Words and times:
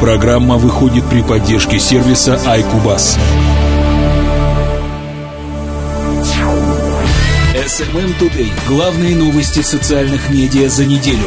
Программа 0.00 0.58
выходит 0.58 1.04
при 1.10 1.22
поддержке 1.22 1.80
сервиса 1.80 2.34
iCubus. 2.46 3.18
SMM 7.52 8.16
Today. 8.20 8.48
Главные 8.68 9.16
новости 9.16 9.60
социальных 9.60 10.30
медиа 10.30 10.68
за 10.68 10.84
неделю. 10.84 11.26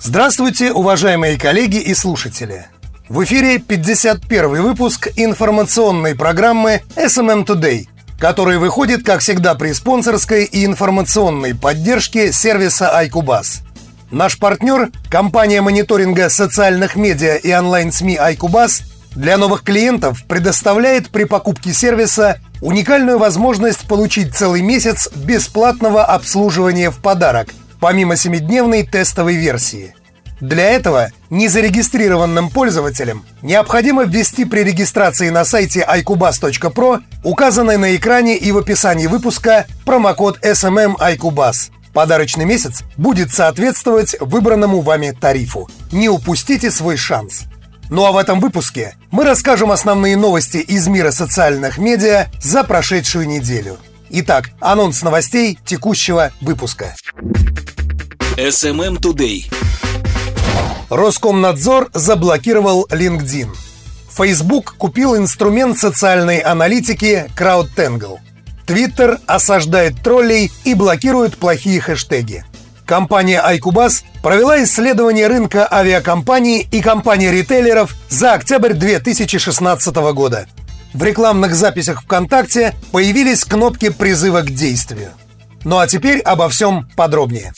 Здравствуйте, 0.00 0.70
уважаемые 0.70 1.36
коллеги 1.36 1.78
и 1.78 1.94
слушатели. 1.94 2.66
В 3.08 3.24
эфире 3.24 3.58
51 3.58 4.62
выпуск 4.62 5.08
информационной 5.16 6.14
программы 6.14 6.82
SMM 6.94 7.44
Today, 7.44 7.88
который 8.20 8.58
выходит, 8.58 9.04
как 9.04 9.18
всегда, 9.20 9.56
при 9.56 9.72
спонсорской 9.72 10.44
и 10.44 10.64
информационной 10.64 11.56
поддержке 11.56 12.32
сервиса 12.32 12.88
iCubus– 13.02 13.62
Наш 14.10 14.38
партнер, 14.38 14.88
компания 15.10 15.60
мониторинга 15.60 16.30
социальных 16.30 16.96
медиа 16.96 17.36
и 17.36 17.52
онлайн-СМИ 17.52 18.16
iCubus, 18.16 18.84
для 19.14 19.36
новых 19.36 19.62
клиентов 19.62 20.24
предоставляет 20.26 21.10
при 21.10 21.24
покупке 21.24 21.74
сервиса 21.74 22.40
уникальную 22.62 23.18
возможность 23.18 23.86
получить 23.86 24.34
целый 24.34 24.62
месяц 24.62 25.10
бесплатного 25.14 26.06
обслуживания 26.06 26.90
в 26.90 27.02
подарок, 27.02 27.48
помимо 27.80 28.14
7-дневной 28.14 28.84
тестовой 28.84 29.36
версии. 29.36 29.94
Для 30.40 30.70
этого 30.70 31.10
незарегистрированным 31.28 32.48
пользователям 32.48 33.26
необходимо 33.42 34.04
ввести 34.04 34.46
при 34.46 34.60
регистрации 34.60 35.28
на 35.28 35.44
сайте 35.44 35.86
iCubus.pro, 35.86 37.02
указанный 37.24 37.76
на 37.76 37.94
экране 37.94 38.38
и 38.38 38.52
в 38.52 38.58
описании 38.58 39.06
выпуска, 39.06 39.66
промокод 39.84 40.38
SMM 40.42 40.96
iCubus– 40.96 41.72
Подарочный 41.92 42.44
месяц 42.44 42.82
будет 42.96 43.32
соответствовать 43.32 44.16
выбранному 44.20 44.80
вами 44.80 45.16
тарифу. 45.18 45.68
Не 45.92 46.08
упустите 46.08 46.70
свой 46.70 46.96
шанс. 46.96 47.44
Ну 47.90 48.04
а 48.04 48.12
в 48.12 48.16
этом 48.16 48.40
выпуске 48.40 48.96
мы 49.10 49.24
расскажем 49.24 49.70
основные 49.72 50.16
новости 50.16 50.58
из 50.58 50.86
мира 50.88 51.10
социальных 51.10 51.78
медиа 51.78 52.26
за 52.40 52.64
прошедшую 52.64 53.26
неделю. 53.26 53.78
Итак, 54.10 54.50
анонс 54.60 55.02
новостей 55.02 55.58
текущего 55.64 56.32
выпуска. 56.40 56.94
SMM 58.36 58.98
Today. 58.98 59.50
Роскомнадзор 60.90 61.90
заблокировал 61.92 62.86
LinkedIn. 62.90 63.48
Facebook 64.10 64.74
купил 64.76 65.16
инструмент 65.16 65.78
социальной 65.78 66.38
аналитики 66.38 67.30
CrowdTangle. 67.36 68.18
Твиттер 68.68 69.18
осаждает 69.26 70.02
троллей 70.02 70.52
и 70.64 70.74
блокирует 70.74 71.38
плохие 71.38 71.80
хэштеги. 71.80 72.44
Компания 72.84 73.42
iCubus 73.54 74.02
провела 74.22 74.62
исследование 74.62 75.26
рынка 75.26 75.66
авиакомпаний 75.72 76.68
и 76.70 76.82
компаний-ритейлеров 76.82 77.96
за 78.10 78.34
октябрь 78.34 78.74
2016 78.74 79.96
года. 80.12 80.48
В 80.92 81.02
рекламных 81.02 81.54
записях 81.54 82.02
ВКонтакте 82.02 82.74
появились 82.92 83.46
кнопки 83.46 83.88
призыва 83.88 84.42
к 84.42 84.50
действию. 84.50 85.12
Ну 85.64 85.78
а 85.78 85.86
теперь 85.86 86.18
обо 86.20 86.50
всем 86.50 86.90
подробнее. 86.94 87.54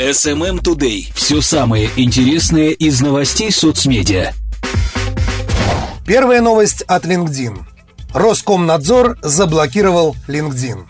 SMM 0.00 0.62
Today. 0.62 1.12
Все 1.14 1.40
самое 1.40 1.90
интересное 1.94 2.70
из 2.70 3.00
новостей 3.00 3.52
соцмедиа. 3.52 4.32
Первая 6.04 6.40
новость 6.40 6.82
от 6.82 7.04
LinkedIn. 7.04 7.69
Роскомнадзор 8.12 9.18
заблокировал 9.22 10.16
LinkedIn. 10.26 10.84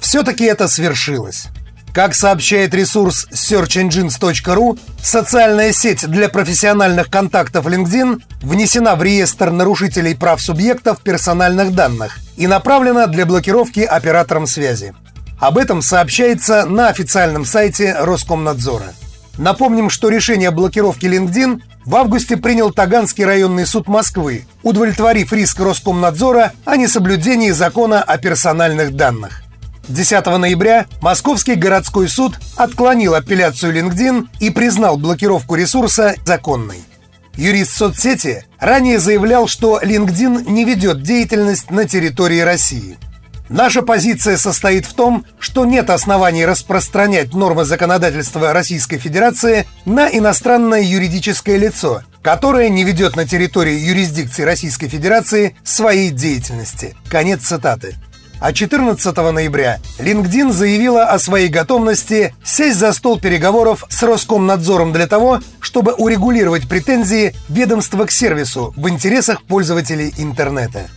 Все-таки 0.00 0.44
это 0.44 0.66
свершилось. 0.66 1.46
Как 1.92 2.16
сообщает 2.16 2.74
ресурс 2.74 3.28
searchengines.ru, 3.30 4.78
социальная 5.00 5.72
сеть 5.72 6.08
для 6.08 6.28
профессиональных 6.28 7.08
контактов 7.08 7.66
LinkedIn 7.66 8.20
внесена 8.42 8.96
в 8.96 9.02
реестр 9.04 9.50
нарушителей 9.50 10.16
прав 10.16 10.42
субъектов 10.42 11.00
персональных 11.00 11.72
данных 11.72 12.18
и 12.36 12.48
направлена 12.48 13.06
для 13.06 13.24
блокировки 13.24 13.80
оператором 13.80 14.48
связи. 14.48 14.92
Об 15.38 15.58
этом 15.58 15.80
сообщается 15.80 16.66
на 16.66 16.88
официальном 16.88 17.44
сайте 17.44 17.94
Роскомнадзора. 18.00 18.92
Напомним, 19.38 19.90
что 19.90 20.08
решение 20.08 20.48
о 20.48 20.52
блокировке 20.52 21.06
LinkedIn 21.06 21.62
в 21.84 21.96
августе 21.96 22.36
принял 22.36 22.72
Таганский 22.72 23.24
районный 23.24 23.66
суд 23.66 23.88
Москвы, 23.88 24.44
удовлетворив 24.62 25.32
риск 25.32 25.60
Роскомнадзора 25.60 26.52
о 26.64 26.76
несоблюдении 26.76 27.50
закона 27.50 28.02
о 28.02 28.18
персональных 28.18 28.94
данных. 28.94 29.42
10 29.88 30.26
ноября 30.38 30.86
Московский 31.02 31.56
городской 31.56 32.08
суд 32.08 32.38
отклонил 32.56 33.14
апелляцию 33.14 33.74
LinkedIn 33.74 34.28
и 34.40 34.50
признал 34.50 34.96
блокировку 34.96 35.56
ресурса 35.56 36.14
законной. 36.24 36.82
Юрист 37.36 37.72
соцсети 37.72 38.44
ранее 38.58 38.98
заявлял, 38.98 39.46
что 39.46 39.80
LinkedIn 39.82 40.50
не 40.50 40.64
ведет 40.64 41.02
деятельность 41.02 41.70
на 41.70 41.86
территории 41.86 42.40
России– 42.40 42.96
Наша 43.48 43.82
позиция 43.82 44.38
состоит 44.38 44.86
в 44.86 44.94
том, 44.94 45.26
что 45.38 45.66
нет 45.66 45.90
оснований 45.90 46.46
распространять 46.46 47.34
нормы 47.34 47.66
законодательства 47.66 48.54
Российской 48.54 48.96
Федерации 48.96 49.66
на 49.84 50.08
иностранное 50.08 50.80
юридическое 50.80 51.58
лицо, 51.58 52.02
которое 52.22 52.70
не 52.70 52.84
ведет 52.84 53.16
на 53.16 53.26
территории 53.26 53.78
юрисдикции 53.78 54.44
Российской 54.44 54.88
Федерации 54.88 55.56
своей 55.62 56.10
деятельности. 56.10 56.96
Конец 57.10 57.42
цитаты. 57.42 57.96
А 58.40 58.52
14 58.52 59.16
ноября 59.16 59.78
LinkedIn 59.98 60.50
заявила 60.50 61.04
о 61.04 61.18
своей 61.18 61.48
готовности 61.48 62.34
сесть 62.42 62.78
за 62.78 62.92
стол 62.92 63.20
переговоров 63.20 63.84
с 63.88 64.02
Роскомнадзором 64.02 64.92
для 64.92 65.06
того, 65.06 65.40
чтобы 65.60 65.92
урегулировать 65.92 66.68
претензии 66.68 67.34
ведомства 67.48 68.06
к 68.06 68.10
сервису 68.10 68.72
в 68.76 68.88
интересах 68.88 69.42
пользователей 69.42 70.12
интернета. 70.16 70.88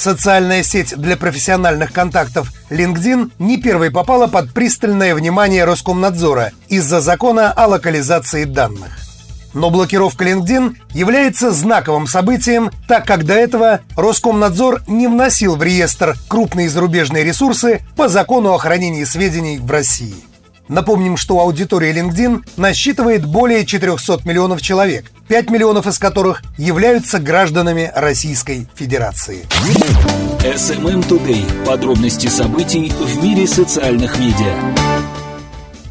Социальная 0.00 0.62
сеть 0.62 0.96
для 0.96 1.14
профессиональных 1.14 1.92
контактов 1.92 2.50
LinkedIn 2.70 3.32
не 3.38 3.58
первой 3.58 3.90
попала 3.90 4.28
под 4.28 4.50
пристальное 4.54 5.14
внимание 5.14 5.66
Роскомнадзора 5.66 6.52
из-за 6.68 7.02
закона 7.02 7.52
о 7.52 7.66
локализации 7.66 8.44
данных. 8.44 8.98
Но 9.52 9.68
блокировка 9.68 10.24
LinkedIn 10.24 10.76
является 10.94 11.52
знаковым 11.52 12.06
событием, 12.06 12.70
так 12.88 13.04
как 13.04 13.26
до 13.26 13.34
этого 13.34 13.80
Роскомнадзор 13.94 14.84
не 14.86 15.06
вносил 15.06 15.56
в 15.56 15.62
реестр 15.62 16.16
крупные 16.28 16.70
зарубежные 16.70 17.22
ресурсы 17.22 17.82
по 17.94 18.08
закону 18.08 18.54
о 18.54 18.58
хранении 18.58 19.04
сведений 19.04 19.58
в 19.58 19.70
России. 19.70 20.29
Напомним, 20.70 21.16
что 21.16 21.40
аудитория 21.40 21.92
LinkedIn 21.92 22.44
насчитывает 22.56 23.26
более 23.26 23.66
400 23.66 24.20
миллионов 24.24 24.62
человек, 24.62 25.10
5 25.26 25.50
миллионов 25.50 25.88
из 25.88 25.98
которых 25.98 26.44
являются 26.56 27.18
гражданами 27.18 27.90
Российской 27.92 28.68
Федерации. 28.76 29.48
SMM 30.44 31.08
Today. 31.08 31.66
Подробности 31.66 32.28
событий 32.28 32.88
в 32.88 33.20
мире 33.20 33.48
социальных 33.48 34.16
медиа. 34.20 34.54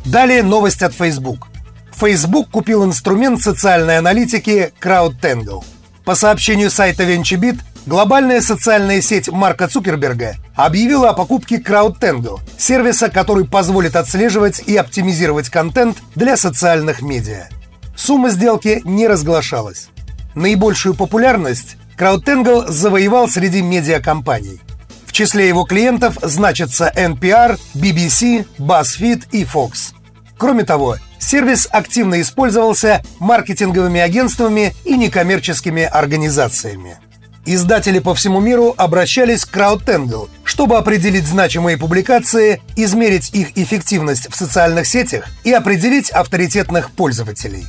Далее 0.06 0.44
новость 0.44 0.82
от 0.82 0.94
Facebook. 0.94 1.50
Facebook 1.94 2.50
купил 2.50 2.86
инструмент 2.86 3.42
социальной 3.42 3.98
аналитики 3.98 4.72
CrowdTangle. 4.82 5.62
По 6.06 6.16
сообщению 6.16 6.72
сайта 6.72 7.04
VentureBeat, 7.04 7.60
Глобальная 7.90 8.42
социальная 8.42 9.02
сеть 9.02 9.30
Марка 9.30 9.68
Цукерберга 9.68 10.36
объявила 10.66 11.10
о 11.10 11.14
покупке 11.14 11.58
CrowdTangle, 11.58 12.40
сервиса, 12.58 13.10
который 13.10 13.46
позволит 13.46 13.96
отслеживать 13.96 14.60
и 14.66 14.76
оптимизировать 14.76 15.50
контент 15.50 15.98
для 16.16 16.36
социальных 16.36 17.02
медиа. 17.02 17.48
Сумма 17.96 18.30
сделки 18.30 18.82
не 18.84 19.08
разглашалась. 19.08 19.90
Наибольшую 20.36 20.96
популярность 20.96 21.78
CrowdTangle 21.98 22.70
завоевал 22.70 23.28
среди 23.30 23.62
медиакомпаний. 23.62 24.62
В 25.06 25.12
числе 25.12 25.48
его 25.48 25.64
клиентов 25.64 26.18
значатся 26.22 26.92
NPR, 26.96 27.60
BBC, 27.74 28.46
BuzzFeed 28.58 29.28
и 29.32 29.44
Fox. 29.44 29.94
Кроме 30.38 30.64
того, 30.64 30.98
сервис 31.20 31.68
активно 31.72 32.22
использовался 32.22 33.02
маркетинговыми 33.20 34.00
агентствами 34.00 34.74
и 34.86 34.96
некоммерческими 34.96 35.84
организациями. 35.84 36.98
Издатели 37.46 38.00
по 38.00 38.14
всему 38.14 38.40
миру 38.40 38.74
обращались 38.78 39.46
к 39.46 39.56
CrowdTangle, 39.56 40.30
чтобы 40.44 40.78
определить 40.78 41.26
значимые 41.26 41.78
публикации, 41.78 42.62
измерить 42.76 43.32
их 43.34 43.58
эффективность 43.58 44.30
в 44.30 44.36
социальных 44.36 44.86
сетях 44.88 45.26
и 45.44 45.52
определить 45.52 46.12
авторитетных 46.12 46.92
пользователей. 46.92 47.66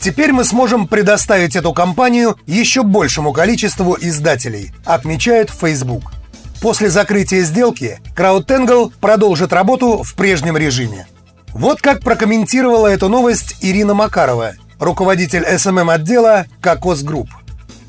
Теперь 0.00 0.32
мы 0.32 0.44
сможем 0.44 0.86
предоставить 0.86 1.56
эту 1.56 1.72
компанию 1.72 2.36
еще 2.46 2.82
большему 2.82 3.32
количеству 3.32 3.96
издателей, 4.00 4.72
отмечает 4.84 5.50
Facebook. 5.50 6.12
После 6.60 6.90
закрытия 6.90 7.42
сделки 7.42 8.00
CrowdTangle 8.16 8.92
продолжит 9.00 9.52
работу 9.52 10.02
в 10.02 10.14
прежнем 10.14 10.56
режиме. 10.56 11.06
Вот 11.52 11.80
как 11.80 12.00
прокомментировала 12.00 12.88
эту 12.88 13.08
новость 13.08 13.56
Ирина 13.60 13.94
Макарова, 13.94 14.54
руководитель 14.78 15.44
SMM-отдела 15.44 16.46
«Kokoc 16.60 17.02
Group». 17.02 17.28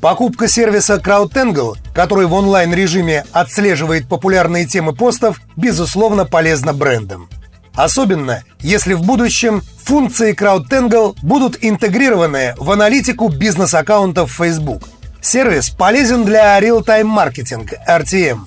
Покупка 0.06 0.46
сервиса 0.46 1.02
CrowdTangle, 1.04 1.78
который 1.92 2.26
в 2.26 2.32
онлайн-режиме 2.32 3.24
отслеживает 3.32 4.08
популярные 4.08 4.64
темы 4.64 4.94
постов, 4.94 5.40
безусловно 5.56 6.24
полезна 6.24 6.72
брендам. 6.72 7.28
Особенно, 7.74 8.44
если 8.60 8.94
в 8.94 9.02
будущем 9.02 9.62
функции 9.82 10.32
CrowdTangle 10.32 11.16
будут 11.22 11.58
интегрированы 11.60 12.54
в 12.56 12.70
аналитику 12.70 13.30
бизнес-аккаунтов 13.30 14.30
Facebook. 14.30 14.84
Сервис 15.20 15.70
полезен 15.70 16.24
для 16.24 16.56
real-time 16.60 17.02
маркетинг 17.02 17.72
RTM, 17.88 18.42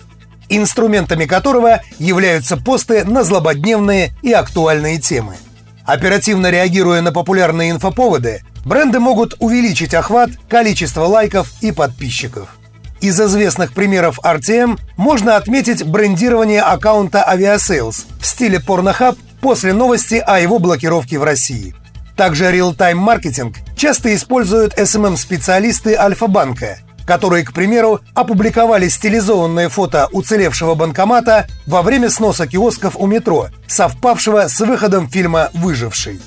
инструментами 0.47 1.25
которого 1.25 1.81
являются 1.97 2.55
посты 2.55 3.03
на 3.03 3.25
злободневные 3.25 4.13
и 4.21 4.31
актуальные 4.31 4.99
темы. 4.99 5.35
Оперативно 5.83 6.51
реагируя 6.51 7.01
на 7.01 7.11
популярные 7.11 7.71
инфоповоды, 7.71 8.43
бренды 8.69 8.99
могут 8.99 9.33
увеличить 9.39 9.95
охват, 9.95 10.29
количество 10.47 11.05
лайков 11.05 11.51
и 11.61 11.71
подписчиков. 11.71 12.49
Из 13.01 13.19
известных 13.19 13.73
примеров 13.73 14.19
RTM 14.23 14.79
можно 14.95 15.37
отметить 15.37 15.83
брендирование 15.83 16.61
аккаунта 16.61 17.25
Aviasales 17.27 18.05
в 18.21 18.25
стиле 18.25 18.59
Pornhub 18.59 19.17
после 19.41 19.73
новости 19.73 20.15
о 20.15 20.39
его 20.39 20.59
блокировке 20.59 21.17
в 21.17 21.23
России. 21.23 21.73
Также 22.15 22.45
real-time 22.45 22.95
маркетинг 22.95 23.55
часто 23.75 24.13
используют 24.13 24.77
SMM-специалисты 24.77 25.95
Альфа-банка, 25.95 26.77
которые, 27.07 27.45
к 27.45 27.53
примеру, 27.53 28.01
опубликовали 28.13 28.87
стилизованное 28.87 29.69
фото 29.69 30.09
уцелевшего 30.11 30.75
банкомата 30.75 31.47
во 31.65 31.81
время 31.81 32.11
сноса 32.11 32.45
киосков 32.45 32.97
у 32.97 33.07
метро, 33.07 33.47
совпавшего 33.65 34.47
с 34.47 34.59
выходом 34.59 35.09
фильма 35.09 35.49
«Выживший». 35.53 36.19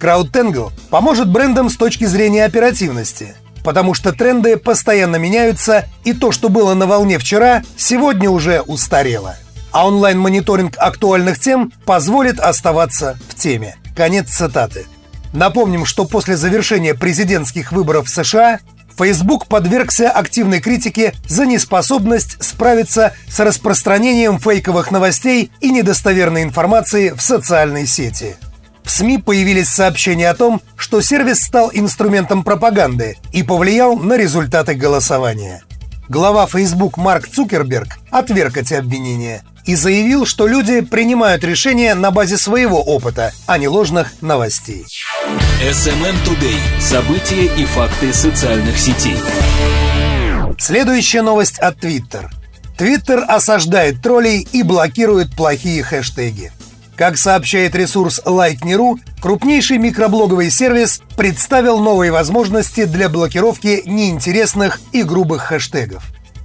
CrowdTangle 0.00 0.72
поможет 0.90 1.28
брендам 1.28 1.70
с 1.70 1.76
точки 1.76 2.04
зрения 2.04 2.44
оперативности– 2.44 3.34
потому 3.68 3.92
что 3.92 4.14
тренды 4.14 4.56
постоянно 4.56 5.16
меняются, 5.16 5.84
и 6.02 6.14
то, 6.14 6.32
что 6.32 6.48
было 6.48 6.72
на 6.72 6.86
волне 6.86 7.18
вчера, 7.18 7.62
сегодня 7.76 8.30
уже 8.30 8.62
устарело. 8.62 9.36
А 9.72 9.86
онлайн-мониторинг 9.86 10.74
актуальных 10.78 11.38
тем 11.38 11.70
позволит 11.84 12.40
оставаться 12.40 13.18
в 13.28 13.34
теме. 13.34 13.76
Конец 13.94 14.30
цитаты. 14.30 14.86
Напомним, 15.34 15.84
что 15.84 16.06
после 16.06 16.38
завершения 16.38 16.94
президентских 16.94 17.72
выборов 17.72 18.06
в 18.06 18.08
США 18.08 18.60
Facebook 18.96 19.46
подвергся 19.46 20.10
активной 20.10 20.60
критике 20.60 21.12
за 21.28 21.44
неспособность 21.44 22.42
справиться 22.42 23.12
с 23.28 23.38
распространением 23.38 24.38
фейковых 24.38 24.90
новостей 24.90 25.52
и 25.60 25.70
недостоверной 25.70 26.42
информации 26.42 27.10
в 27.10 27.20
социальной 27.20 27.86
сети. 27.86 28.36
В 28.88 28.90
СМИ 28.90 29.18
появились 29.18 29.68
сообщения 29.68 30.30
о 30.30 30.34
том, 30.34 30.62
что 30.74 31.02
сервис 31.02 31.42
стал 31.42 31.70
инструментом 31.74 32.42
пропаганды 32.42 33.18
и 33.32 33.42
повлиял 33.42 33.96
на 33.96 34.16
результаты 34.16 34.72
голосования. 34.72 35.62
Глава 36.08 36.46
Facebook 36.46 36.96
Марк 36.96 37.28
Цукерберг 37.28 37.98
отверг 38.10 38.56
эти 38.56 38.72
обвинения 38.72 39.42
и 39.66 39.74
заявил, 39.74 40.24
что 40.24 40.46
люди 40.46 40.80
принимают 40.80 41.44
решения 41.44 41.94
на 41.94 42.10
базе 42.10 42.38
своего 42.38 42.82
опыта, 42.82 43.32
а 43.46 43.58
не 43.58 43.68
ложных 43.68 44.22
новостей. 44.22 44.86
SMM 45.62 46.16
Today. 46.24 46.80
События 46.80 47.44
и 47.44 47.66
факты 47.66 48.14
социальных 48.14 48.78
сетей. 48.78 49.18
Следующая 50.58 51.20
новость 51.20 51.58
от 51.58 51.76
Twitter. 51.76 52.30
Twitter 52.78 53.20
осаждает 53.20 54.00
троллей 54.00 54.48
и 54.50 54.62
блокирует 54.62 55.36
плохие 55.36 55.82
хэштеги. 55.82 56.52
Как 56.98 57.16
сообщает 57.16 57.76
ресурс 57.76 58.20
Lightning.ru, 58.24 58.98
крупнейший 59.22 59.78
микроблоговый 59.78 60.50
сервис 60.50 61.00
представил 61.16 61.78
новые 61.78 62.10
возможности 62.10 62.86
для 62.86 63.08
блокировки 63.08 63.84
неинтересных 63.86 64.80
и 64.90 65.04
грубых 65.04 65.42
хэштегов. 65.42 66.02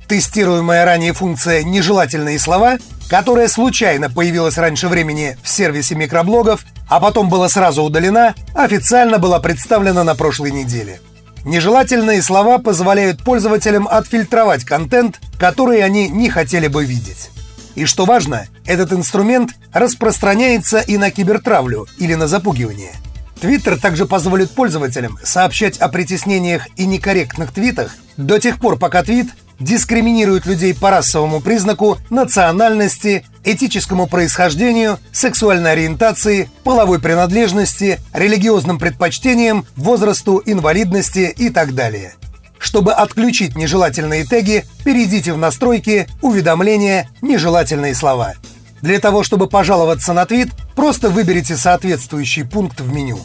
Тестируемая 0.07 0.85
ранее 0.85 1.13
функция 1.13 1.63
«Нежелательные 1.63 2.37
слова», 2.37 2.77
которая 3.09 3.47
случайно 3.47 4.11
появилась 4.11 4.59
раньше 4.59 4.89
времени 4.89 5.37
в 5.41 5.49
сервисе 5.49 5.95
микроблогов, 5.95 6.63
а 6.87 6.99
потом 6.99 7.29
была 7.29 7.49
сразу 7.49 7.81
удалена, 7.81 8.35
официально 8.53 9.17
была 9.17 9.39
представлена 9.39 10.03
на 10.03 10.13
прошлой 10.13 10.51
неделе. 10.51 11.01
Нежелательные 11.45 12.21
слова 12.21 12.59
позволяют 12.59 13.23
пользователям 13.23 13.87
отфильтровать 13.87 14.65
контент, 14.65 15.19
который 15.39 15.83
они 15.83 16.09
не 16.09 16.29
хотели 16.29 16.67
бы 16.67 16.85
видеть. 16.85 17.31
И 17.75 17.85
что 17.85 18.05
важно, 18.05 18.47
этот 18.65 18.93
инструмент 18.93 19.51
распространяется 19.71 20.79
и 20.79 20.97
на 20.97 21.11
кибертравлю 21.11 21.87
или 21.97 22.13
на 22.13 22.27
запугивание. 22.27 22.93
Твиттер 23.39 23.79
также 23.79 24.05
позволит 24.05 24.51
пользователям 24.51 25.17
сообщать 25.23 25.77
о 25.77 25.89
притеснениях 25.89 26.67
и 26.77 26.85
некорректных 26.85 27.51
твитах 27.51 27.95
до 28.15 28.39
тех 28.39 28.59
пор, 28.59 28.77
пока 28.77 29.03
твит 29.03 29.27
дискриминирует 29.59 30.45
людей 30.45 30.73
по 30.73 30.89
расовому 30.89 31.41
признаку, 31.41 31.97
национальности, 32.09 33.25
этическому 33.43 34.07
происхождению, 34.07 34.99
сексуальной 35.11 35.71
ориентации, 35.71 36.49
половой 36.63 36.99
принадлежности, 36.99 37.99
религиозным 38.13 38.79
предпочтениям, 38.79 39.65
возрасту, 39.75 40.41
инвалидности 40.45 41.33
и 41.35 41.49
так 41.49 41.75
далее. 41.75 42.15
Чтобы 42.63 42.93
отключить 42.93 43.57
нежелательные 43.57 44.23
теги, 44.23 44.63
перейдите 44.85 45.33
в 45.33 45.37
настройки, 45.37 46.07
уведомления, 46.21 47.09
нежелательные 47.21 47.93
слова. 47.93 48.35
Для 48.81 49.01
того, 49.01 49.23
чтобы 49.23 49.47
пожаловаться 49.47 50.13
на 50.13 50.25
твит, 50.25 50.47
просто 50.73 51.09
выберите 51.09 51.57
соответствующий 51.57 52.45
пункт 52.45 52.79
в 52.79 52.91
меню. 52.91 53.19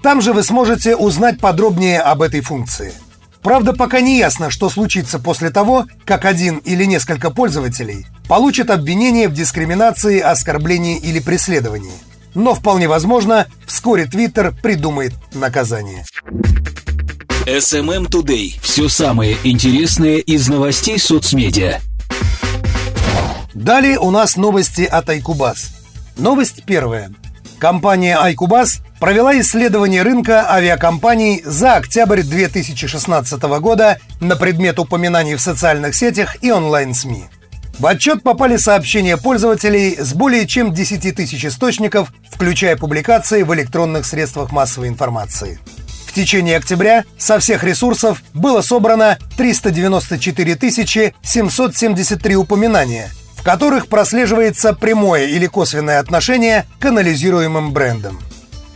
Там 0.00 0.22
же 0.22 0.32
вы 0.32 0.44
сможете 0.44 0.94
узнать 0.94 1.40
подробнее 1.40 2.00
об 2.00 2.22
этой 2.22 2.40
функции. 2.40 2.92
Правда, 3.42 3.72
пока 3.72 4.00
не 4.00 4.16
ясно, 4.16 4.48
что 4.48 4.70
случится 4.70 5.18
после 5.18 5.50
того, 5.50 5.86
как 6.04 6.24
один 6.24 6.58
или 6.58 6.84
несколько 6.84 7.30
пользователей 7.30 8.06
получат 8.28 8.70
обвинение 8.70 9.26
в 9.26 9.34
дискриминации, 9.34 10.20
оскорблении 10.20 10.98
или 10.98 11.18
преследовании. 11.18 11.98
Но 12.36 12.54
вполне 12.54 12.86
возможно, 12.86 13.48
вскоре 13.66 14.04
Twitter 14.04 14.54
придумает 14.62 15.14
наказание. 15.34 16.04
SMM 17.46 18.08
Today. 18.08 18.58
Все 18.62 18.88
самое 18.88 19.36
интересное 19.44 20.16
из 20.16 20.48
новостей 20.48 20.98
соцмедиа. 20.98 21.78
Далее 23.52 23.98
у 23.98 24.10
нас 24.10 24.38
новости 24.38 24.80
от 24.80 25.10
Айкубас. 25.10 25.72
Новость 26.16 26.64
первая. 26.64 27.10
Компания 27.58 28.16
Айкубас 28.16 28.80
провела 28.98 29.38
исследование 29.38 30.00
рынка 30.00 30.50
авиакомпаний 30.50 31.42
за 31.44 31.74
октябрь 31.74 32.22
2016 32.22 33.42
года 33.60 33.98
на 34.20 34.36
предмет 34.36 34.78
упоминаний 34.78 35.34
в 35.34 35.40
социальных 35.42 35.94
сетях 35.94 36.42
и 36.42 36.50
онлайн-СМИ. 36.50 37.24
В 37.78 37.86
отчет 37.86 38.22
попали 38.22 38.56
сообщения 38.56 39.18
пользователей 39.18 39.96
с 39.98 40.14
более 40.14 40.46
чем 40.46 40.72
10 40.72 41.14
тысяч 41.14 41.44
источников, 41.44 42.10
включая 42.30 42.76
публикации 42.76 43.42
в 43.42 43.52
электронных 43.52 44.06
средствах 44.06 44.50
массовой 44.50 44.88
информации. 44.88 45.60
Течение 46.14 46.58
октября 46.58 47.04
со 47.18 47.40
всех 47.40 47.64
ресурсов 47.64 48.22
было 48.34 48.62
собрано 48.62 49.18
394 49.36 51.12
773 51.22 52.36
упоминания, 52.36 53.10
в 53.36 53.42
которых 53.42 53.88
прослеживается 53.88 54.74
прямое 54.74 55.26
или 55.26 55.48
косвенное 55.48 55.98
отношение 55.98 56.66
к 56.78 56.84
анализируемым 56.84 57.72
брендам. 57.72 58.20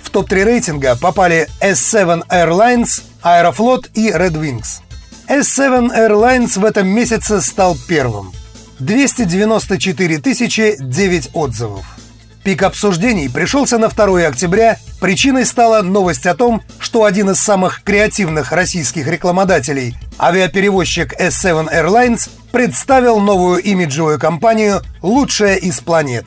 В 0.02 0.10
топ-3 0.10 0.42
рейтинга 0.42 0.96
попали 0.96 1.46
S7 1.60 2.26
Airlines, 2.28 3.02
Aeroflot 3.22 3.88
и 3.94 4.10
Red 4.10 4.32
Wings. 4.32 4.80
S7 5.28 5.90
Airlines 5.96 6.58
в 6.58 6.64
этом 6.64 6.88
месяце 6.88 7.40
стал 7.40 7.76
первым. 7.86 8.32
294 8.80 10.18
тысячи 10.18 10.76
9 10.80 11.30
отзывов. 11.34 11.97
Пик 12.44 12.62
обсуждений 12.62 13.28
пришелся 13.28 13.78
на 13.78 13.88
2 13.88 14.26
октября. 14.26 14.78
Причиной 15.00 15.44
стала 15.44 15.82
новость 15.82 16.26
о 16.26 16.34
том, 16.34 16.62
что 16.78 17.04
один 17.04 17.30
из 17.30 17.38
самых 17.38 17.82
креативных 17.82 18.52
российских 18.52 19.06
рекламодателей, 19.06 19.96
авиаперевозчик 20.18 21.12
S7 21.20 21.72
Airlines, 21.72 22.30
представил 22.52 23.20
новую 23.20 23.62
имиджевую 23.62 24.18
компанию 24.18 24.82
«Лучшая 25.02 25.56
из 25.56 25.80
планет». 25.80 26.26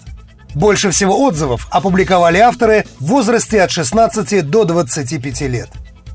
Больше 0.53 0.91
всего 0.91 1.21
отзывов 1.21 1.67
опубликовали 1.71 2.37
авторы 2.37 2.85
в 2.99 3.05
возрасте 3.05 3.61
от 3.61 3.71
16 3.71 4.47
до 4.49 4.65
25 4.65 5.41
лет. 5.41 5.69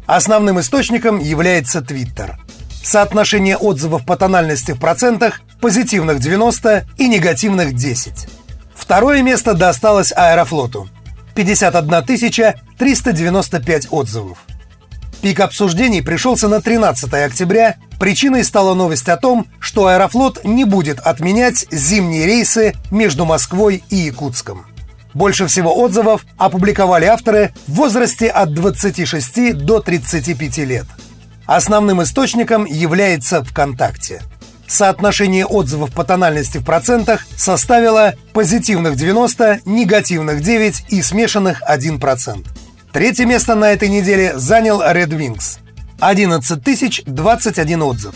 Основным 0.07 0.61
источником 0.61 1.19
является 1.19 1.81
Twitter. 1.81 2.35
Соотношение 2.85 3.57
отзывов 3.57 4.05
по 4.05 4.17
тональности 4.17 4.73
в 4.73 4.79
процентах– 4.79 5.41
позитивных 5.61 6.21
90 6.21 6.87
и 6.99 7.09
негативных 7.09 7.75
10. 7.75 8.29
Второе 8.77 9.23
место 9.23 9.55
досталось 9.55 10.13
Аэрофлоту. 10.15 10.89
51 11.35 12.05
395 12.79 13.89
отзывов. 13.91 14.39
Пик 15.23 15.41
обсуждений 15.41 16.03
пришелся 16.03 16.47
на 16.49 16.61
13 16.61 17.13
октября. 17.13 17.77
Причиной 17.99 18.45
стала 18.45 18.75
новость 18.75 19.09
о 19.09 19.17
том, 19.17 19.47
что 19.59 19.87
Аэрофлот 19.87 20.45
не 20.45 20.65
будет 20.65 21.01
отменять 21.01 21.67
зимние 21.71 22.27
рейсы 22.27 22.75
между 22.91 23.25
Москвой 23.25 23.83
и 23.89 23.97
Якутском. 23.97 24.67
Больше 25.15 25.47
всего 25.47 25.75
отзывов 25.75 26.27
опубликовали 26.37 27.07
авторы 27.07 27.55
в 27.67 27.75
возрасте 27.75 28.29
от 28.29 28.53
26 28.53 29.55
до 29.57 29.81
35 29.81 30.59
лет. 30.59 30.87
Основным 31.47 32.03
источником 32.03 32.67
является 32.67 33.43
ВКонтакте– 33.43 34.23
соотношение 34.69 35.47
отзывов 35.47 35.93
по 35.93 36.05
тональности 36.05 36.59
в 36.59 36.65
процентах 36.65 37.27
составило 37.37 38.15
позитивных 38.33 38.97
90, 38.97 39.61
негативных 39.65 40.43
9 40.43 40.87
и 40.89 41.03
смешанных 41.03 41.63
1%. 41.69 42.47
Третье 42.93 43.27
место 43.27 43.55
на 43.55 43.73
этой 43.73 43.89
неделе 43.89 44.39
занял 44.39 44.81
Red 44.83 45.09
Wings. 45.09 45.59
11 46.01 46.63
тысяч 46.63 47.03
21 47.07 47.83
отзыв. 47.83 48.15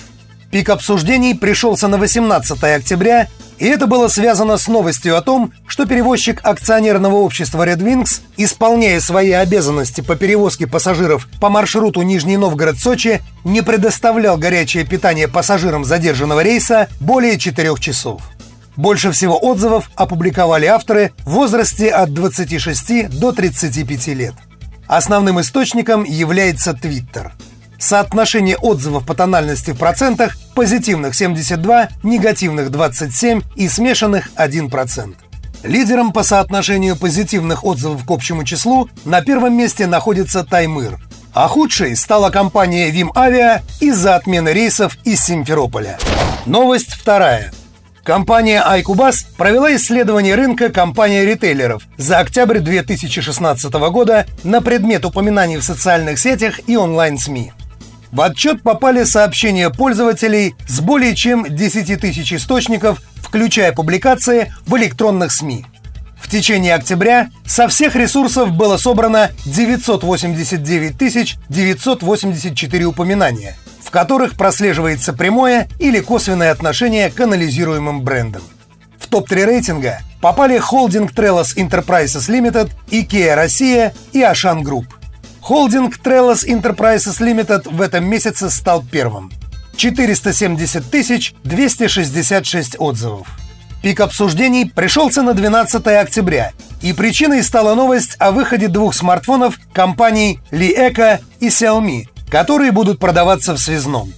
Пик 0.50 0.68
обсуждений 0.68 1.34
пришелся 1.34 1.86
на 1.86 1.96
18 1.96 2.64
октября, 2.64 3.28
и 3.58 3.66
это 3.66 3.86
было 3.86 4.08
связано 4.08 4.56
с 4.56 4.66
новостью 4.66 5.16
о 5.16 5.22
том, 5.22 5.52
что 5.68 5.86
перевозчик 5.86 6.40
акционерного 6.42 7.16
общества 7.16 7.64
Red 7.68 7.78
Wings, 7.78 8.20
исполняя 8.36 8.98
свои 8.98 9.30
обязанности 9.30 10.00
по 10.00 10.16
перевозке 10.16 10.66
пассажиров 10.66 11.28
по 11.40 11.50
маршруту 11.50 12.02
Нижний 12.02 12.36
Новгород-Сочи, 12.36 13.20
не 13.44 13.62
предоставлял 13.62 14.36
горячее 14.38 14.84
питание 14.84 15.28
пассажирам 15.28 15.84
задержанного 15.84 16.40
рейса 16.40 16.88
более 16.98 17.38
4 17.38 17.76
часов. 17.78 18.20
Больше 18.76 19.12
всего 19.12 19.38
отзывов 19.38 19.88
опубликовали 19.94 20.66
авторы 20.66 21.12
в 21.18 21.30
возрасте 21.30 21.90
от 21.90 22.12
26 22.12 23.08
до 23.20 23.30
35 23.30 24.06
лет. 24.08 24.34
Основным 24.88 25.40
источником 25.40 26.02
является 26.02 26.72
Twitter– 26.72 27.30
Соотношение 27.80 28.58
отзывов 28.58 29.06
по 29.06 29.14
тональности 29.14 29.70
в 29.70 29.78
процентах 29.78 30.36
позитивных 30.54 31.14
72, 31.14 31.88
негативных 32.02 32.70
27 32.70 33.40
и 33.56 33.68
смешанных 33.68 34.28
1%. 34.36 35.14
Лидером 35.62 36.12
по 36.12 36.22
соотношению 36.22 36.96
позитивных 36.96 37.64
отзывов 37.64 38.04
к 38.04 38.10
общему 38.10 38.44
числу 38.44 38.90
на 39.06 39.22
первом 39.22 39.56
месте 39.56 39.86
находится 39.86 40.44
Таймыр. 40.44 40.98
А 41.32 41.48
худшей 41.48 41.96
стала 41.96 42.28
компания 42.28 42.90
Вим 42.90 43.12
Авиа 43.14 43.62
из-за 43.80 44.16
отмены 44.16 44.50
рейсов 44.50 44.98
из 45.04 45.24
Симферополя. 45.24 45.98
Новость 46.44 46.92
вторая. 46.92 47.50
Компания 48.02 48.62
iCubus 48.62 49.24
провела 49.38 49.74
исследование 49.76 50.34
рынка 50.34 50.68
компаний-ритейлеров 50.68 51.82
за 51.96 52.18
октябрь 52.18 52.58
2016 52.58 53.72
года 53.72 54.26
на 54.44 54.60
предмет 54.60 55.06
упоминаний 55.06 55.56
в 55.56 55.62
социальных 55.62 56.18
сетях 56.18 56.60
и 56.66 56.76
онлайн-СМИ. 56.76 57.52
В 58.12 58.20
отчет 58.22 58.62
попали 58.62 59.04
сообщения 59.04 59.70
пользователей 59.70 60.56
с 60.66 60.80
более 60.80 61.14
чем 61.14 61.46
10 61.48 62.00
тысяч 62.00 62.32
источников, 62.32 63.00
включая 63.16 63.72
публикации 63.72 64.52
в 64.66 64.76
электронных 64.76 65.30
СМИ. 65.30 65.64
В 66.20 66.28
течение 66.28 66.74
октября 66.74 67.30
со 67.46 67.68
всех 67.68 67.94
ресурсов 67.94 68.50
было 68.52 68.76
собрано 68.78 69.30
989 69.46 71.36
984 71.48 72.84
упоминания, 72.84 73.56
в 73.82 73.90
которых 73.90 74.36
прослеживается 74.36 75.12
прямое 75.12 75.68
или 75.78 76.00
косвенное 76.00 76.50
отношение 76.50 77.10
к 77.10 77.20
анализируемым 77.20 78.02
брендам. 78.02 78.42
В 78.98 79.06
топ-3 79.06 79.44
рейтинга 79.44 80.00
попали 80.20 80.58
холдинг 80.58 81.12
Trellis 81.12 81.56
Enterprises 81.56 82.28
Limited, 82.28 82.70
IKEA 82.90 83.34
Россия 83.34 83.94
и 84.12 84.20
Ашан 84.20 84.62
Group– 84.62 84.86
Холдинг 85.40 85.96
Trellis 85.98 86.46
Enterprises 86.46 87.18
Limited 87.18 87.74
в 87.74 87.80
этом 87.80 88.04
месяце 88.08 88.50
стал 88.50 88.84
первым. 88.88 89.32
470 89.76 91.34
266 91.42 92.76
отзывов. 92.78 93.26
Пик 93.82 94.00
обсуждений 94.00 94.66
пришелся 94.66 95.22
на 95.22 95.32
12 95.32 95.86
октября, 95.86 96.52
и 96.82 96.92
причиной 96.92 97.42
стала 97.42 97.74
новость 97.74 98.16
о 98.18 98.30
выходе 98.30 98.68
двух 98.68 98.94
смартфонов 98.94 99.58
компаний 99.72 100.40
Li-Eco 100.50 101.20
и 101.40 101.48
Xiaomi, 101.48 102.06
которые 102.30 102.72
будут 102.72 102.98
продаваться 102.98 103.54
в 103.54 103.58
связном. 103.58 104.12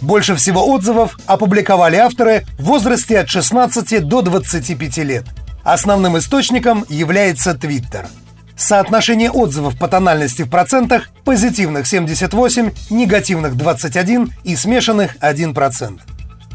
Больше 0.00 0.36
всего 0.36 0.64
отзывов 0.68 1.18
опубликовали 1.26 1.96
авторы 1.96 2.46
в 2.56 2.64
возрасте 2.64 3.18
от 3.18 3.28
16 3.28 4.06
до 4.06 4.22
25 4.22 4.98
лет. 4.98 5.24
Основным 5.64 6.16
источником 6.16 6.84
является 6.88 7.50
Twitter– 7.50 8.06
Соотношение 8.58 9.30
отзывов 9.30 9.78
по 9.78 9.86
тональности 9.86 10.42
в 10.42 10.50
процентах 10.50 11.10
позитивных 11.24 11.86
78, 11.86 12.72
негативных 12.90 13.56
21 13.56 14.32
и 14.42 14.56
смешанных 14.56 15.16
1%. 15.18 16.00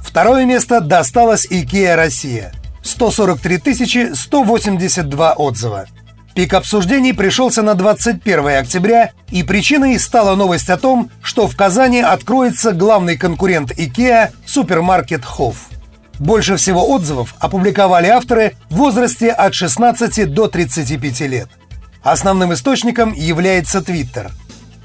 Второе 0.04 0.44
место 0.44 0.82
досталось 0.82 1.48
IKEA 1.50 1.96
Россия. 1.96 2.52
143 2.84 4.16
182 4.16 5.34
отзыва. 5.34 5.86
Пик 6.36 6.54
обсуждений 6.56 7.14
пришелся 7.14 7.62
на 7.62 7.74
21 7.74 8.48
октября, 8.48 9.12
и 9.32 9.42
причиной 9.44 9.98
стала 9.98 10.36
новость 10.36 10.70
о 10.70 10.78
том, 10.78 11.10
что 11.22 11.48
в 11.48 11.56
Казани 11.56 12.02
откроется 12.02 12.74
главный 12.74 13.16
конкурент 13.16 13.72
IKEA– 13.72 14.32
супермаркет 14.46 15.24
Хофф. 15.24 15.56
Больше 16.20 16.58
всего 16.58 16.86
отзывов 16.90 17.34
опубликовали 17.40 18.08
авторы 18.08 18.56
в 18.70 18.76
возрасте 18.76 19.30
от 19.30 19.56
16 19.56 20.34
до 20.34 20.48
35 20.50 21.20
лет– 21.22 21.48
Основным 22.04 22.54
источником 22.54 23.14
является 23.14 23.80
Twitter. 23.80 24.32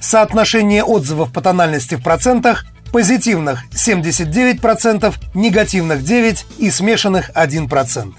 Соотношение 0.00 0.84
отзывов 0.84 1.32
по 1.32 1.40
тональности 1.40 1.96
в 1.96 2.02
процентах 2.02 2.64
позитивных 2.92 3.64
79%, 3.72 5.14
негативных 5.34 6.00
9% 6.00 6.44
и 6.58 6.70
смешанных 6.70 7.30
1%. 7.30 8.14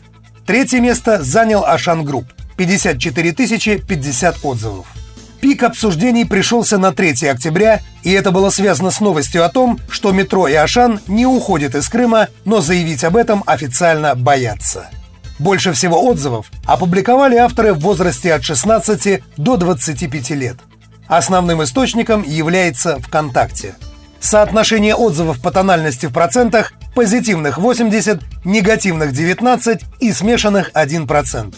Третье 0.46 0.80
место 0.80 1.24
занял 1.24 1.64
Ашан 1.64 2.04
Групп– 2.04 2.26
54 2.58 3.32
тысячи 3.32 3.78
50 3.78 4.40
отзывов. 4.44 4.88
Пик 5.40 5.64
обсуждений 5.64 6.26
пришелся 6.26 6.78
на 6.78 6.92
3 6.92 7.28
октября, 7.28 7.80
и 8.04 8.12
это 8.12 8.32
было 8.32 8.50
связано 8.50 8.92
с 8.92 9.00
новостью 9.00 9.46
о 9.46 9.50
том, 9.50 9.80
что 9.90 10.12
метро 10.12 10.48
и 10.50 10.54
Ашан 10.54 11.00
не 11.08 11.26
уходят 11.26 11.76
из 11.76 11.88
Крыма, 11.88 12.28
но 12.44 12.60
заявить 12.60 13.06
об 13.06 13.16
этом 13.16 13.44
официально 13.46 14.16
боятся. 14.16 14.90
Больше 15.40 15.72
всего 15.72 16.06
отзывов 16.06 16.52
опубликовали 16.66 17.38
авторы 17.38 17.74
в 17.74 17.80
возрасте 17.80 18.34
от 18.34 18.44
16 18.44 19.24
до 19.38 19.58
25 19.58 20.30
лет. 20.32 20.58
Основным 21.08 21.64
источником 21.64 22.24
является 22.24 23.00
ВКонтакте. 23.00 23.76
Соотношение 24.20 24.96
отзывов 24.96 25.42
по 25.42 25.50
тональности 25.50 26.06
в 26.06 26.14
процентах 26.14 26.74
позитивных 26.94 27.58
80, 27.58 28.22
негативных 28.44 29.14
19 29.14 29.82
и 30.02 30.12
смешанных 30.12 30.72
1%. 30.74 31.56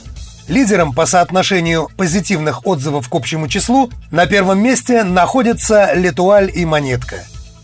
Лидером 0.47 0.93
по 0.93 1.05
соотношению 1.05 1.89
позитивных 1.97 2.67
отзывов 2.67 3.09
к 3.09 3.15
общему 3.15 3.47
числу 3.47 3.89
на 4.11 4.27
первом 4.27 4.61
месте 4.61 5.03
находятся 5.03 5.93
Летуаль 5.93 6.51
и 6.53 6.65
Монетка. 6.65 7.23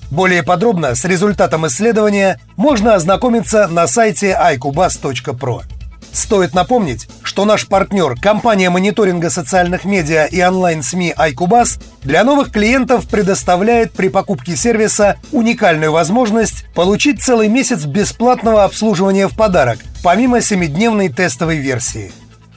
Более 0.10 0.42
подробно 0.42 0.96
с 0.96 1.06
результатом 1.06 1.68
исследования 1.68 2.40
можно 2.56 2.96
ознакомиться 2.96 3.68
на 3.68 3.88
сайте 3.88 4.38
iCubas.pro. 4.40 5.77
Стоит 6.18 6.56
напомнить, 6.56 7.08
что 7.22 7.46
наш 7.46 7.68
партнер, 7.68 8.16
компания 8.20 8.72
мониторинга 8.72 9.30
социальных 9.30 9.86
медиа 9.86 10.26
и 10.26 10.42
онлайн-СМИ 10.42 11.14
iCubas, 11.16 11.80
для 12.02 12.24
новых 12.24 12.52
клиентов 12.52 13.08
предоставляет 13.08 13.92
при 13.92 14.08
покупке 14.08 14.56
сервиса 14.56 15.18
уникальную 15.32 15.92
возможность 15.92 16.66
получить 16.74 17.22
целый 17.22 17.50
месяц 17.50 17.86
бесплатного 17.86 18.64
обслуживания 18.64 19.28
в 19.28 19.38
подарок, 19.38 19.78
помимо 20.04 20.40
7-дневной 20.40 21.10
тестовой 21.10 21.58
версии. 21.58 22.12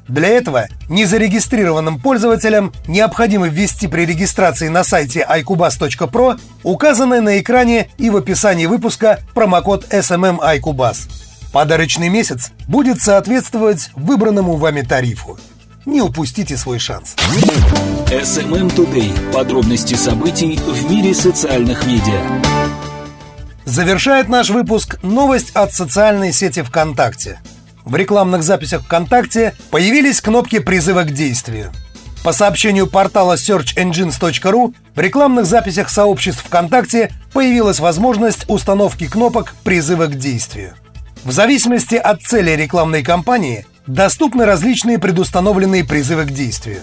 Для 0.08 0.28
этого 0.28 0.66
незарегистрированным 0.88 2.00
пользователям 2.00 2.72
необходимо 2.88 3.46
ввести 3.46 3.88
при 3.88 4.06
регистрации 4.06 4.68
на 4.68 4.84
сайте 4.84 5.24
iCubas.pro 5.28 6.40
указанный 6.62 7.20
на 7.20 7.38
экране 7.38 7.90
и 7.98 8.08
в 8.08 8.16
описании 8.16 8.64
выпуска 8.64 9.20
промокод 9.34 9.92
SMM 9.92 10.38
iCubas. 10.38 11.29
Подарочный 11.52 12.08
месяц 12.08 12.52
будет 12.68 13.02
соответствовать 13.02 13.90
выбранному 13.96 14.54
вами 14.54 14.82
тарифу. 14.82 15.38
Не 15.84 16.00
упустите 16.00 16.56
свой 16.56 16.78
шанс. 16.78 17.16
SMM 18.06 18.72
Today. 18.76 19.32
Подробности 19.32 19.94
событий 19.94 20.56
в 20.56 20.88
мире 20.88 21.12
социальных 21.12 21.86
медиа. 21.86 22.20
Завершает 23.64 24.28
наш 24.28 24.50
выпуск 24.50 24.98
новость 25.02 25.50
от 25.54 25.72
социальной 25.72 26.32
сети 26.32 26.62
ВКонтакте. 26.62 27.40
В 27.84 27.96
рекламных 27.96 28.44
записях 28.44 28.82
ВКонтакте 28.82 29.54
появились 29.70 30.20
кнопки 30.20 30.60
призыва 30.60 31.02
к 31.02 31.12
действию. 31.12 31.72
По 32.22 32.32
сообщению 32.32 32.86
портала 32.86 33.34
searchengines.ru 33.34 34.74
в 34.94 35.00
рекламных 35.00 35.46
записях 35.46 35.88
сообществ 35.88 36.44
ВКонтакте 36.44 37.10
появилась 37.32 37.80
возможность 37.80 38.44
установки 38.48 39.08
кнопок 39.08 39.54
призыва 39.64 40.06
к 40.06 40.16
действию. 40.16 40.74
В 41.24 41.32
зависимости 41.32 41.96
от 41.96 42.22
цели 42.22 42.52
рекламной 42.52 43.02
кампании 43.02 43.66
доступны 43.86 44.46
различные 44.46 44.98
предустановленные 44.98 45.84
призывы 45.84 46.24
к 46.24 46.30
действию. 46.30 46.82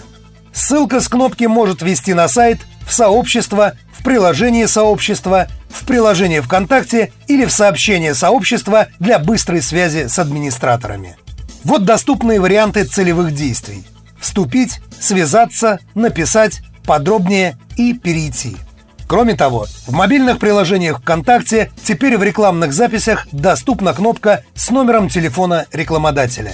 Ссылка 0.52 1.00
с 1.00 1.08
кнопки 1.08 1.44
может 1.44 1.82
вести 1.82 2.14
на 2.14 2.28
сайт, 2.28 2.60
в 2.86 2.92
сообщество, 2.92 3.72
в 3.92 4.02
приложение 4.04 4.68
сообщества, 4.68 5.48
в 5.68 5.84
приложение 5.84 6.40
ВКонтакте 6.40 7.12
или 7.26 7.44
в 7.44 7.52
сообщение 7.52 8.14
сообщества 8.14 8.86
для 8.98 9.18
быстрой 9.18 9.60
связи 9.60 10.06
с 10.06 10.18
администраторами. 10.18 11.16
Вот 11.64 11.84
доступные 11.84 12.40
варианты 12.40 12.84
целевых 12.84 13.34
действий. 13.34 13.84
Вступить, 14.18 14.80
связаться, 15.00 15.80
написать, 15.94 16.60
подробнее 16.84 17.58
и 17.76 17.92
перейти– 17.92 18.56
Кроме 19.08 19.34
того, 19.34 19.66
в 19.86 19.92
мобильных 19.92 20.38
приложениях 20.38 21.00
ВКонтакте 21.00 21.72
теперь 21.82 22.18
в 22.18 22.22
рекламных 22.22 22.74
записях 22.74 23.26
доступна 23.32 23.94
кнопка 23.94 24.44
с 24.54 24.70
номером 24.70 25.08
телефона 25.08 25.64
рекламодателя. 25.72 26.52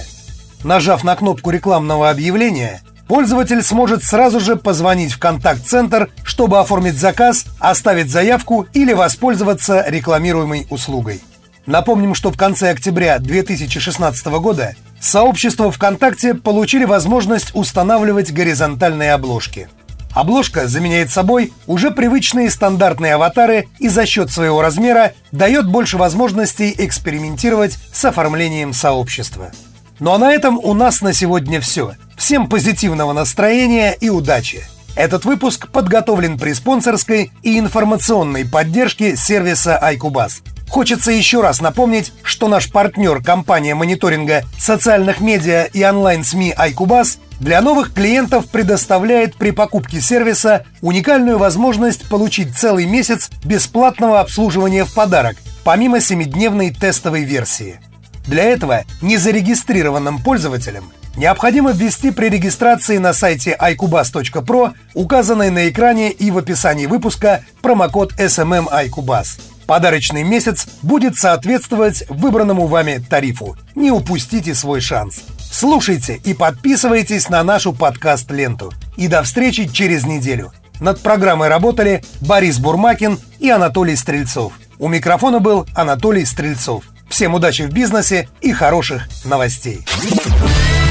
Нажав 0.63 1.03
на 1.03 1.17
кнопку 1.17 1.49
рекламного 1.49 2.09
объявления, 2.09 2.81
пользователь 3.09 3.61
сможет 3.61 4.05
сразу 4.05 4.39
же 4.39 4.55
позвонить 4.55 5.11
в 5.11 5.19
контакт-центр, 5.19 6.09
чтобы 6.23 6.57
оформить 6.59 6.97
заказ, 6.97 7.43
оставить 7.59 8.09
заявку 8.09 8.65
или 8.71 8.93
воспользоваться 8.93 9.83
рекламируемой 9.85 10.65
услугой. 10.69 11.21
Напомним, 11.65 12.15
что 12.15 12.31
в 12.31 12.37
конце 12.37 12.69
октября 12.69 13.19
2016 13.19 14.27
года 14.27 14.75
сообщества 15.01 15.69
ВКонтакте 15.73 16.33
получили 16.33 16.85
возможность 16.85 17.51
устанавливать 17.53 18.31
горизонтальные 18.31 19.13
обложки– 19.13 19.67
Обложка 20.15 20.69
заменяет 20.69 21.11
собой 21.11 21.51
уже 21.67 21.91
привычные 21.91 22.49
стандартные 22.49 23.15
аватары 23.15 23.67
и 23.79 23.89
за 23.89 24.05
счет 24.05 24.31
своего 24.31 24.61
размера 24.61 25.11
дает 25.33 25.67
больше 25.67 25.97
возможностей 25.97 26.73
экспериментировать 26.77 27.77
с 27.91 28.05
оформлением 28.05 28.71
сообщества. 28.71 29.51
Ну 29.99 30.13
а 30.13 30.17
на 30.17 30.31
этом 30.31 30.57
у 30.57 30.73
нас 30.73 31.01
на 31.01 31.13
сегодня 31.13 31.59
все. 31.59 31.95
Всем 32.17 32.47
позитивного 32.47 33.11
настроения 33.11 33.91
и 33.91 34.09
удачи! 34.09 34.65
Этот 34.95 35.25
выпуск 35.25 35.67
подготовлен 35.67 36.39
при 36.39 36.53
спонсорской 36.53 37.31
и 37.43 37.59
информационной 37.59 38.45
поддержке 38.45 39.17
сервиса 39.17 39.77
iCubus. 39.83 40.41
Хочется 40.69 41.11
еще 41.11 41.41
раз 41.41 41.59
напомнить, 41.59 42.13
что 42.23 42.47
наш 42.47 42.71
партнер 42.71 43.21
компания 43.21 43.75
мониторинга 43.75 44.43
социальных 44.57 45.19
медиа 45.19 45.65
и 45.65 45.83
онлайн-СМИ 45.83 46.53
iCubus 46.57 47.17
для 47.39 47.61
новых 47.61 47.93
клиентов 47.93 48.47
предоставляет 48.47 49.35
при 49.35 49.51
покупке 49.51 49.99
сервиса 50.01 50.65
уникальную 50.81 51.37
возможность 51.37 52.07
получить 52.07 52.55
целый 52.55 52.85
месяц 52.85 53.29
бесплатного 53.43 54.19
обслуживания 54.19 54.85
в 54.85 54.93
подарок, 54.93 55.37
помимо 55.63 55.97
7-дневной 55.97 56.71
тестовой 56.71 57.23
версии. 57.23 57.79
Для 58.25 58.43
этого 58.43 58.85
незарегистрированным 59.01 60.19
пользователям 60.19 60.91
необходимо 61.15 61.71
ввести 61.71 62.11
при 62.11 62.29
регистрации 62.29 62.97
на 62.97 63.13
сайте 63.13 63.55
iCubus.pro, 63.59 64.73
указанный 64.93 65.51
на 65.51 65.69
экране 65.69 66.11
и 66.11 66.31
в 66.31 66.37
описании 66.37 66.87
выпуска 66.87 67.43
промокод 67.61 68.13
SMM 68.19 68.67
iCubus. 68.87 69.39
Подарочный 69.67 70.23
месяц 70.23 70.67
будет 70.81 71.17
соответствовать 71.17 72.03
выбранному 72.09 72.67
вами 72.67 73.03
тарифу. 73.09 73.57
Не 73.73 73.91
упустите 73.91 74.53
свой 74.53 74.79
шанс. 74.79 75.23
Слушайте 75.57 76.19
и 76.25 76.33
подписывайтесь 76.33 77.29
на 77.29 77.41
нашу 77.41 77.71
подкаст-ленту. 77.71 78.73
И 78.97 79.07
до 79.07 79.23
встречи 79.23 79.69
через 79.69 80.05
неделю. 80.05 80.51
Над 80.81 80.99
программой 80.99 81.47
работали 81.47 82.03
Борис 82.19 82.59
Бурмакин 82.59 83.17
и 83.39 83.49
Анатолий 83.49 83.95
Стрельцов. 83.95 84.51
У 84.79 84.89
микрофона 84.89 85.39
был 85.39 85.65
Анатолий 85.73 86.25
Стрельцов. 86.25 86.83
Всем 87.07 87.35
удачи 87.35 87.61
в 87.61 87.69
бизнесе 87.71 88.27
и 88.41 88.51
хороших 88.51 89.07
новостей. 89.23 89.85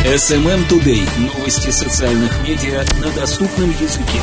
SMM 0.06 0.66
Today. 0.70 1.06
Новости 1.18 1.68
социальных 1.68 2.32
медиа 2.48 2.84
на 3.04 3.10
доступном 3.20 3.68
языке. 3.68 4.18